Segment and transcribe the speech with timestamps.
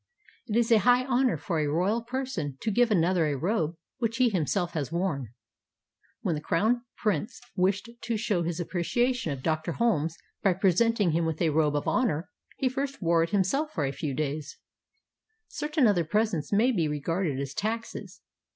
[0.47, 4.17] It is a high honor for a royal person to give another a robe which
[4.17, 5.27] he himself has worn.
[6.21, 9.73] When the crown prince wished to show his appreciation of Dr.
[9.73, 13.91] Holmes by presenting him with a robe of honor, he first wore it himself a
[13.91, 14.57] few days.
[15.47, 18.21] Certain other presents maybe regarded as taxes.